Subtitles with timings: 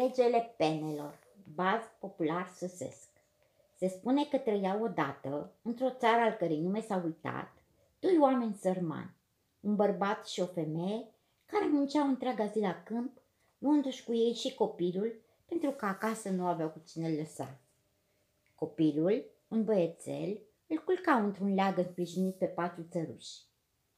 [0.00, 1.18] Regele penelor,
[1.54, 3.08] baz popular săsesc.
[3.76, 7.52] Se spune că trăia odată, într-o țară al cărei nume s-a uitat,
[7.98, 9.14] doi oameni sărmani,
[9.60, 11.06] un bărbat și o femeie,
[11.46, 13.20] care munceau întreaga zi la câmp,
[13.58, 17.58] luându-și cu ei și copilul, pentru că acasă nu aveau cu cine lăsa.
[18.54, 23.40] Copilul, un băiețel, îl culca într-un leagă sprijinit pe patru țăruși.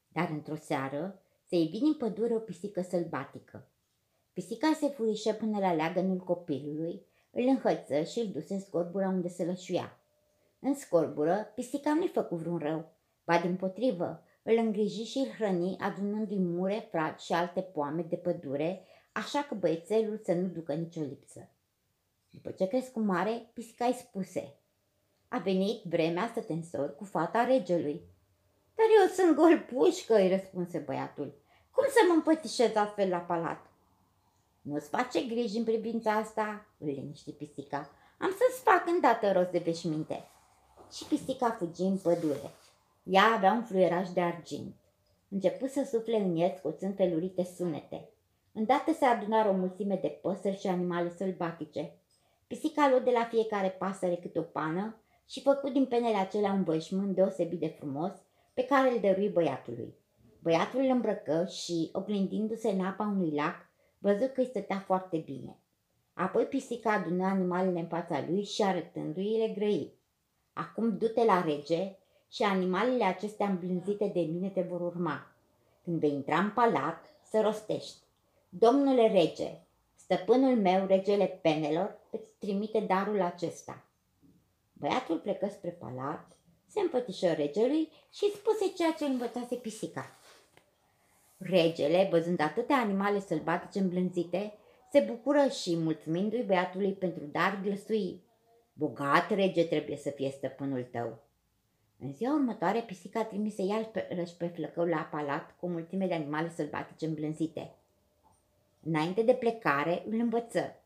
[0.09, 3.70] Dar într-o seară se ivi din pădure o pisică sălbatică.
[4.41, 9.29] Pisica se furișă până la leagănul copilului, îl înhăță și îl duse în scorbura unde
[9.29, 9.99] se lășuia.
[10.61, 12.93] În scorbură, pisica nu-i făcu vreun rău,
[13.25, 18.17] ba din potrivă, îl îngriji și îl hrăni adunându-i mure, fragi și alte poame de
[18.17, 21.49] pădure, așa că băiețelul să nu ducă nicio lipsă.
[22.31, 24.55] După ce crescu mare, pisica îi spuse,
[25.29, 28.03] A venit vremea să te însori cu fata regelui.
[28.75, 31.35] Dar eu sunt gol pușcă, îi răspunse băiatul.
[31.71, 33.70] Cum să mă împătișez astfel la palat?
[34.71, 37.91] Nu-ți face griji în privința asta, îl liniști pisica.
[38.19, 40.29] Am să-ți fac îndată rost de veșminte.
[40.93, 42.51] Și pisica fugi în pădure.
[43.03, 44.75] Ea avea un fluieraj de argint.
[45.29, 48.09] Începu să sufle în el scoțând felurite sunete.
[48.53, 51.93] Îndată se adunară o mulțime de păsări și animale sălbatice.
[52.47, 54.97] Pisica luă de la fiecare pasăre câte o pană
[55.29, 58.13] și făcu din penele acelea un bășmânt deosebit de frumos
[58.55, 59.95] pe care îl dărui băiatului.
[60.43, 63.70] Băiatul îl îmbrăcă și, oglindindu-se în apa unui lac,
[64.01, 65.57] văzu că îi stătea foarte bine.
[66.13, 69.93] Apoi pisica adună animalele în fața lui și arătându-i le grăi.
[70.53, 71.97] Acum du-te la rege
[72.31, 75.33] și animalele acestea îmblânzite de mine te vor urma.
[75.85, 77.99] Când vei intra în palat, să rostești.
[78.49, 79.59] Domnule rege,
[79.95, 83.85] stăpânul meu, regele penelor, îți trimite darul acesta.
[84.73, 90.19] Băiatul plecă spre palat, se împătișă regelui și spuse ceea ce învățase pisica.
[91.43, 94.53] Regele, văzând atâtea animale sălbatice îmblânzite,
[94.93, 98.23] se bucură și, mulțumindu-i băiatului pentru dar, glăsui.
[98.73, 101.19] Bogat rege trebuie să fie stăpânul tău.
[101.99, 106.15] În ziua următoare, pisica trimise iar pe, pe flăcău la palat cu o mulțime de
[106.15, 107.75] animale sălbatice îmblânzite.
[108.83, 110.83] Înainte de plecare, îl învăță.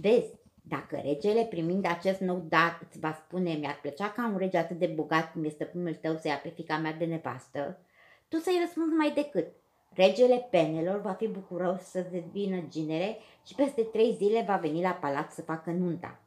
[0.00, 4.56] Vezi, dacă regele, primind acest nou dat, îți va spune, mi-ar plăcea ca un rege
[4.56, 7.78] atât de bogat cum este stăpânul tău să ia pe fica mea de nevastă,
[8.28, 9.46] tu să-i răspunzi mai decât.
[9.96, 14.90] Regele penelor va fi bucuros să devină ginere și peste trei zile va veni la
[14.90, 16.20] palat să facă nunta.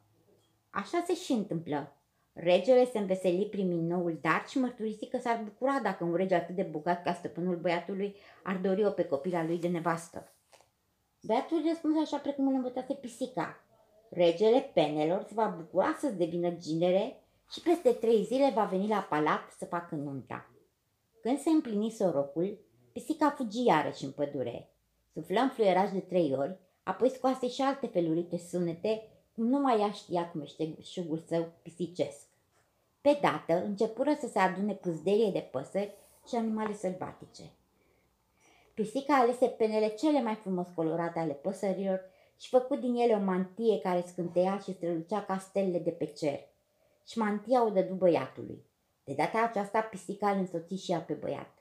[0.69, 1.93] Așa se și întâmplă.
[2.33, 6.55] Regele se înveseli primind noul dar și mărturisi că s-ar bucura dacă un rege atât
[6.55, 10.31] de bogat ca stăpânul băiatului ar dori-o pe copila lui de nevastă.
[11.21, 13.63] Băiatul răspunse așa precum îl învățase pisica.
[14.09, 19.07] Regele penelor se va bucura să devină ginere și peste trei zile va veni la
[19.09, 20.49] palat să facă nunta.
[21.21, 22.67] Când se împlini sorocul,
[22.99, 24.69] pisica fugi iarăși în pădure.
[25.13, 29.01] Suflă în fluieraj de trei ori, apoi scoase și alte felurite sunete,
[29.35, 30.45] cum numai ea știa cum
[30.81, 32.27] șugul său pisicesc.
[33.01, 35.95] Pe dată începură să se adune pâzderie de păsări
[36.27, 37.43] și animale sălbatice.
[38.73, 42.01] Pisica alese penele cele mai frumos colorate ale păsărilor
[42.39, 46.39] și făcu din ele o mantie care scânteia și strălucea ca stelele de pe cer.
[47.07, 48.65] Și mantia o dădu băiatului.
[49.03, 51.58] De data aceasta pisica îl însoți și ea pe băiat.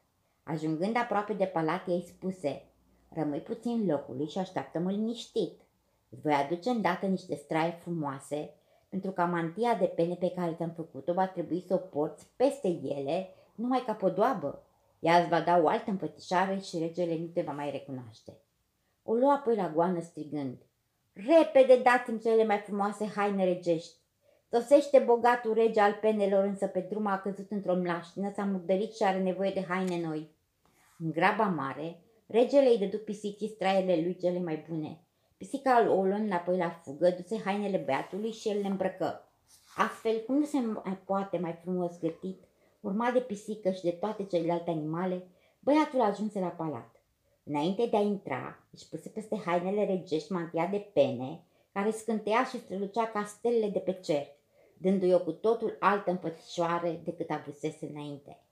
[0.49, 2.65] Ajungând aproape de palat, ei spuse,
[3.09, 5.61] rămâi puțin locului și așteaptă-mă liniștit.
[6.09, 8.55] Îți voi aduce îndată niște straie frumoase,
[8.89, 12.69] pentru că mantia de pene pe care ți-am făcut-o va trebui să o porți peste
[12.69, 14.63] ele, numai ca podoabă.
[14.99, 18.37] Ea îți va da o altă împătișare și regele nu te va mai recunoaște.
[19.03, 20.57] O lua apoi la goană strigând,
[21.13, 23.97] Repede dați-mi cele mai frumoase haine regești.
[24.51, 29.03] Sosește bogatul rege al penelor, însă pe drum a căzut într-o mlaștină, s-a murdărit și
[29.03, 30.37] are nevoie de haine noi.
[31.05, 35.01] În graba mare, regele îi dădu pisicii straiele lui cele mai bune.
[35.37, 39.31] Pisica o luă înapoi la fugă, duse hainele băiatului și el le îmbrăcă.
[39.77, 42.43] Astfel, cum nu se mai poate mai frumos gătit,
[42.81, 45.27] urmat de pisică și de toate celelalte animale,
[45.61, 47.03] băiatul ajunse la palat.
[47.45, 52.59] Înainte de a intra, își puse peste hainele regești mantia de pene, care scânteia și
[52.59, 54.27] strălucea ca stelele de pe cer,
[54.77, 58.43] dându-i o cu totul altă împățișoare decât avusese înainte.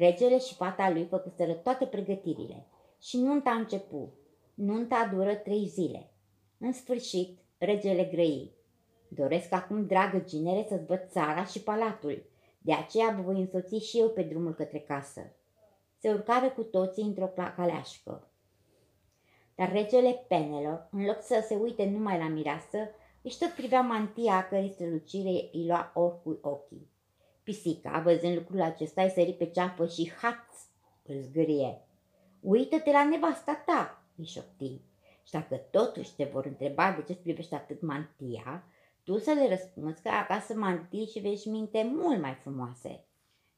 [0.00, 2.66] Regele și fata lui făcuseră toate pregătirile
[3.00, 4.12] și nunta a început.
[4.54, 6.10] Nunta dură trei zile.
[6.58, 8.52] În sfârșit, regele grăi.
[9.08, 12.22] Doresc acum, dragă ginere, să-ți văd țara și palatul.
[12.58, 15.20] De aceea vă voi însoți și eu pe drumul către casă.
[15.98, 18.30] Se urcară cu toții într-o caleașcă.
[19.54, 22.78] Dar regele penelor, în loc să se uite numai la mireasă,
[23.22, 26.89] își tot privea mantia a cărei strălucire îi lua oricui ochii.
[27.50, 30.66] Pisica, văzând lucrul acesta, îi sări pe ceafă și haț
[31.06, 31.80] îl zgârie.
[32.40, 34.80] Uită-te la nevasta ta, îi șopti.
[35.22, 38.64] Și dacă totuși te vor întreba de ce îți privești atât mantia,
[39.04, 43.04] tu să le răspunzi că acasă mantii și veșminte mult mai frumoase.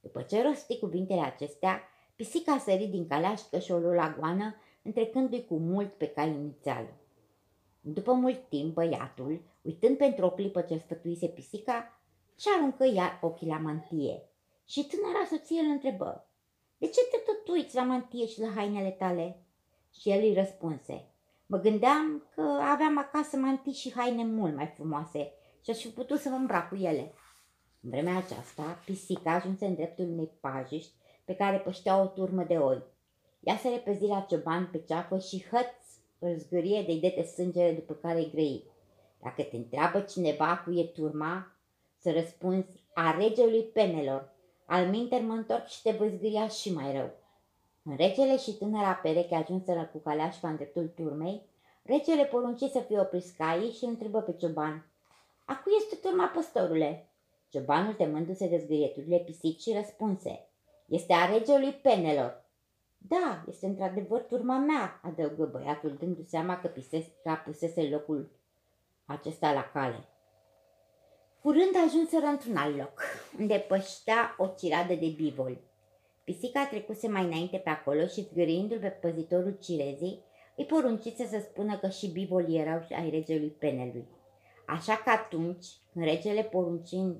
[0.00, 1.83] După ce rosti cuvintele acestea,
[2.17, 6.29] pisica a sărit din caleașcă și o luă la goană, întrecându-i cu mult pe cai
[6.29, 6.87] inițial.
[7.81, 12.01] După mult timp, băiatul, uitând pentru o clipă ce sfătuise pisica,
[12.43, 14.23] și aruncă iar ochii la mantie.
[14.65, 16.27] Și tânăra soție îl întrebă,
[16.79, 19.43] De ce te tot uiți la mantie și la hainele tale?
[20.00, 21.06] Și el îi răspunse,
[21.47, 26.21] Mă gândeam că aveam acasă mantii și haine mult mai frumoase și aș fi putut
[26.21, 27.15] să mă îmbrac cu ele.
[27.81, 30.93] În vremea aceasta, pisica ajunse în dreptul unei pajiști
[31.25, 32.83] pe care păștea o turmă de oi.
[33.41, 35.75] Ea se repezi la cioban pe ceafă și hăț
[36.19, 38.65] îl zgârie de idete sângele după care îi grăi.
[39.23, 41.51] Dacă te întreabă cineva cu e turma,
[42.02, 44.32] să răspunzi a regelui penelor.
[44.66, 47.10] Al minter mă întorc și te voi zgâria și mai rău.
[47.82, 51.43] În regele și tânăra pereche ajunseră cu caleașca în dreptul turmei,
[51.82, 54.87] regele porunci să fie opriți caii și îl întrebă pe cioban.
[55.44, 57.06] Acu este turma păstorule?
[57.49, 60.48] Ciobanul temându-se de zgârieturile pisicii răspunse.
[60.87, 62.44] Este a regelui penelor.
[62.98, 68.31] Da, este într-adevăr turma mea, adăugă băiatul, dându seama că pisesca pusese locul
[69.05, 70.06] acesta la cale.
[71.43, 73.03] Curând ajunseră într-un alt loc,
[73.39, 75.59] unde păștea o ciradă de bivol.
[76.25, 80.25] Pisica trecuse mai înainte pe acolo și, zgâriindu-l pe păzitorul cirezii,
[80.56, 84.06] îi poruncise să spună că și bivolii erau ai regelui penelui.
[84.67, 87.17] Așa că atunci, când regele poruncind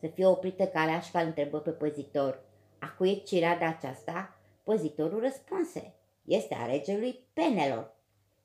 [0.00, 2.42] să fie oprită caleașca, îl întrebă pe păzitor,
[2.78, 4.38] a cui e cirada aceasta?
[4.62, 5.94] Păzitorul răspunse,
[6.24, 7.96] este a regelui penelor.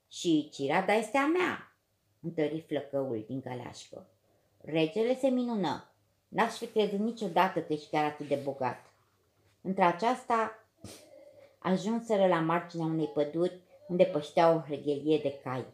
[0.07, 1.75] Și cirada este a mea,
[2.21, 4.07] întări flăcăul din caleașcă.
[4.61, 5.91] Regele se minună.
[6.27, 8.85] N-aș fi crezut niciodată că ești chiar atât de bogat.
[9.61, 10.63] Între aceasta
[11.59, 15.65] ajunseră la marginea unei păduri unde păștea o hreghelie de cai.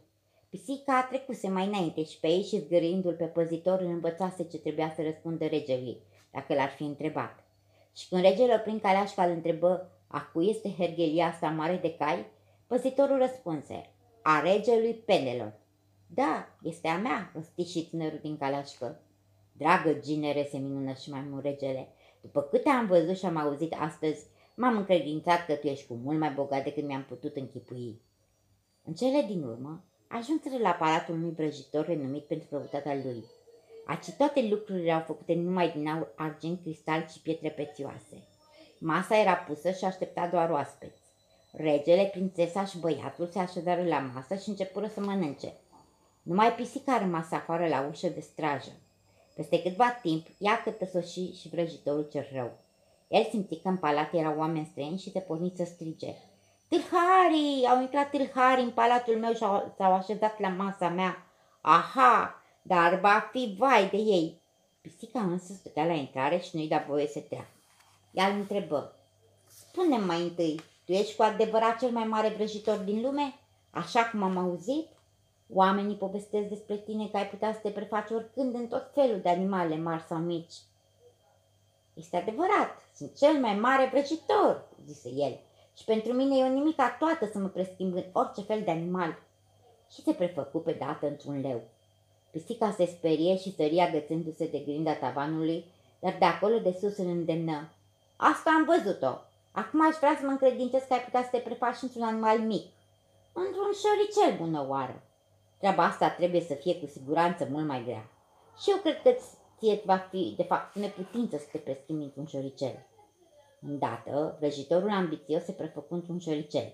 [0.50, 4.58] Pisica a trecuse mai înainte și pe ei și zgârindu-l pe păzitor îl învățase ce
[4.58, 6.02] trebuia să răspundă regelui,
[6.32, 7.44] dacă l-ar fi întrebat.
[7.96, 12.26] Și când regele prin caleașca îl întrebă a cui este hergelia asta mare de cai,
[12.68, 13.90] păzitorul răspunse,
[14.22, 15.54] a regelui penelor.
[16.08, 19.00] Da, este a mea, rosti și tânărul din caleașcă.
[19.52, 21.88] Dragă ginere, se minună și mai mult regele.
[22.22, 24.26] După câte am văzut și am auzit astăzi,
[24.56, 28.02] m-am încredințat că tu ești cu mult mai bogat decât mi-am putut închipui.
[28.84, 33.24] În cele din urmă, ajunseră la palatul unui vrăjitor renumit pentru răutatea lui.
[33.86, 38.28] Aci toate lucrurile erau făcute numai din aur, argint, cristal și pietre prețioase.
[38.80, 41.02] Masa era pusă și aștepta doar oaspeți.
[41.52, 45.54] Regele, prințesa și băiatul se așezară la masă și începură să mănânce.
[46.26, 48.72] Numai pisica a rămas afară la ușă de strajă.
[49.36, 52.52] Peste câtva timp, ea cătă soși și vrăjitorul cel rău.
[53.08, 56.14] El simți că în palat erau oameni străini și se porni să strige.
[56.68, 57.66] Tâlharii!
[57.66, 59.40] Au intrat tâlharii în palatul meu și
[59.78, 61.26] s-au așezat la masa mea.
[61.62, 62.42] Aha!
[62.62, 64.42] Dar va fi vai de ei!
[64.82, 67.48] Pisica însă stătea la intrare și nu-i da voie să treacă.
[68.12, 68.96] Ea îl întrebă.
[69.48, 73.34] spune mai întâi, tu ești cu adevărat cel mai mare vrăjitor din lume?
[73.72, 74.88] Așa cum am auzit?
[75.54, 79.30] Oamenii povestesc despre tine că ai putea să te prefaci oricând în tot felul de
[79.30, 80.54] animale mari sau mici.
[81.94, 85.40] Este adevărat, sunt cel mai mare vrăjitor, zise el,
[85.78, 89.24] și pentru mine e o nimica toată să mă preschimb în orice fel de animal.
[89.92, 91.62] Și se prefăcu pe dată într-un leu.
[92.32, 95.66] Pisica se sperie și săria agățându-se de grinda tavanului,
[96.00, 97.70] dar de acolo de sus îl îndemnă.
[98.16, 99.18] Asta am văzut-o.
[99.52, 102.72] Acum aș vrea să mă încredințez că ai putea să te prefaci într-un animal mic.
[103.34, 105.04] Într-un șoricel bună oară.
[105.58, 108.10] Treaba asta trebuie să fie cu siguranță mult mai grea.
[108.62, 109.16] Și eu cred că
[109.58, 112.86] ție va fi, de fapt, neputință să te preschimbi într-un șoricel.
[113.62, 116.74] Îndată, vrăjitorul ambițios se prefăcu într-un șoricel.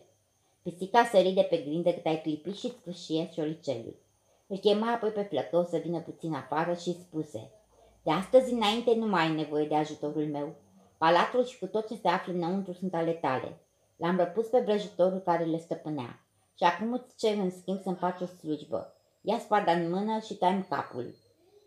[0.61, 3.95] Pisica sări de pe grindă cât ai clipi și sfârșie șoricelul.
[4.47, 7.51] Îl chema apoi pe flăcău să vină puțin afară și spuse
[8.03, 10.55] De astăzi înainte nu mai ai nevoie de ajutorul meu.
[10.97, 13.57] Palatul și cu tot ce se află înăuntru sunt ale tale.
[13.95, 16.19] L-am răpus pe vrăjitorul care le stăpânea.
[16.61, 18.93] Și acum îți cer în schimb să-mi faci o slujbă.
[19.21, 21.15] Ia spada în mână și tai capul.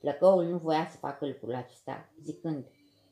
[0.01, 2.65] Plăcăul nu voia să facă lucrul acesta, zicând,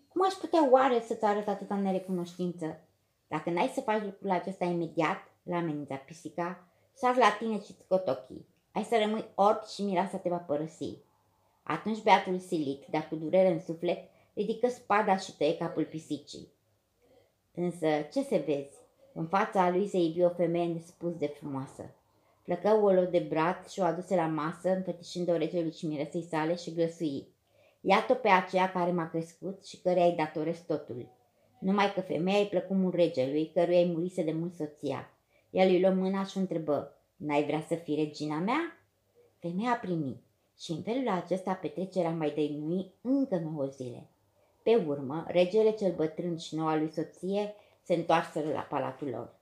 [0.08, 2.80] cum aș putea oare să-ți arăt atâta nerecunoștință?
[3.28, 8.08] Dacă n-ai să faci lucrul acesta imediat, la amenința pisica, sar la tine și scot
[8.08, 8.48] ochii.
[8.72, 10.98] Ai să rămâi orb și mireasa te va părăsi.
[11.62, 16.52] Atunci beatul silit, dar cu durere în suflet, ridică spada și tăie capul pisicii.
[17.54, 18.81] Însă, ce se vezi?
[19.12, 21.94] În fața lui se ivi o femeie nespus de frumoasă.
[22.44, 26.54] Plăcă o luă de brat și o aduse la masă, înfățișând-o regelui și miresei sale
[26.54, 27.26] și glăsui.
[27.80, 31.08] Iată pe aceea care m-a crescut și care îi datoresc totul.
[31.58, 35.10] Numai că femeia îi plăcu mult regelui, căruia îi murise de mult soția.
[35.50, 38.78] El îi luă mâna și o întrebă, N-ai vrea să fii regina mea?
[39.38, 40.22] Femeia a primit
[40.58, 44.10] și în felul acesta petrecerea mai dăinui încă nouă zile.
[44.62, 49.34] Pe urmă, regele cel bătrân și noua lui soție se întoarseră la palatul lor,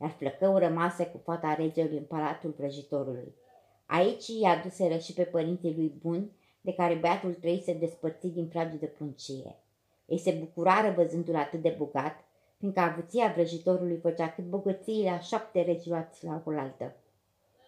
[0.00, 3.34] iar flăcăul rămase cu fata regelui în palatul vrăjitorului.
[3.86, 8.86] Aici i-a aduseră și pe părinții lui buni, de care băiatul trăise despărțit din de
[8.86, 9.56] pruncie.
[10.06, 12.24] Ei se bucurară văzându-l atât de bogat,
[12.58, 16.96] fiindcă avuția vrăjitorului făcea cât bogățiile a șapte regi luați la oaltă.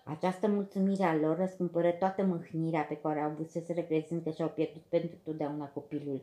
[0.05, 4.31] Această mulțumire a lor răscumpără toată mâhnirea pe care au avut să se reprezint că
[4.31, 6.23] și-au pierdut pentru totdeauna copilul.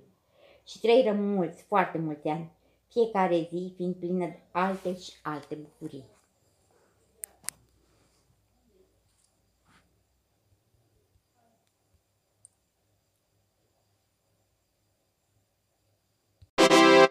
[0.67, 2.51] Și trăiră mulți, foarte mulți ani,
[2.93, 6.12] fiecare zi fiind plină de alte și alte bucurii.